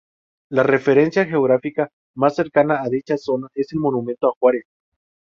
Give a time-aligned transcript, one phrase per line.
[0.49, 4.65] La referencia geográfica más cercana a dicha zona es el Monumento a Juárez.